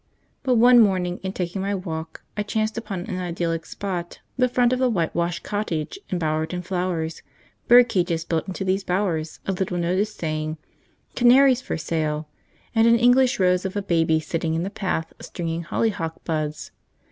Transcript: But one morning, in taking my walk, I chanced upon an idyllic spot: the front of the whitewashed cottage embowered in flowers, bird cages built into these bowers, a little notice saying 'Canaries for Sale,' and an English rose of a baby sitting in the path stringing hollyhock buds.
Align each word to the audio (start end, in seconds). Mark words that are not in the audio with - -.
But 0.41 0.55
one 0.55 0.79
morning, 0.79 1.19
in 1.21 1.31
taking 1.31 1.61
my 1.61 1.75
walk, 1.75 2.23
I 2.35 2.41
chanced 2.41 2.75
upon 2.75 3.01
an 3.01 3.19
idyllic 3.19 3.67
spot: 3.67 4.19
the 4.35 4.49
front 4.49 4.73
of 4.73 4.79
the 4.79 4.89
whitewashed 4.89 5.43
cottage 5.43 5.99
embowered 6.11 6.55
in 6.55 6.63
flowers, 6.63 7.21
bird 7.67 7.87
cages 7.87 8.25
built 8.25 8.47
into 8.47 8.65
these 8.65 8.83
bowers, 8.83 9.41
a 9.45 9.51
little 9.51 9.77
notice 9.77 10.15
saying 10.15 10.57
'Canaries 11.13 11.61
for 11.61 11.77
Sale,' 11.77 12.27
and 12.73 12.87
an 12.87 12.97
English 12.97 13.39
rose 13.39 13.63
of 13.63 13.75
a 13.75 13.83
baby 13.83 14.19
sitting 14.19 14.55
in 14.55 14.63
the 14.63 14.71
path 14.71 15.13
stringing 15.21 15.61
hollyhock 15.61 16.23
buds. 16.23 16.71